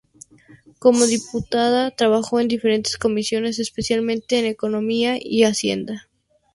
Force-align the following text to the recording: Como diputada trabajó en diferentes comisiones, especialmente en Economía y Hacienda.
Como 0.79 1.05
diputada 1.05 1.91
trabajó 1.91 2.39
en 2.39 2.47
diferentes 2.47 2.97
comisiones, 2.97 3.59
especialmente 3.59 4.39
en 4.39 4.45
Economía 4.45 5.17
y 5.19 5.43
Hacienda. 5.43 6.09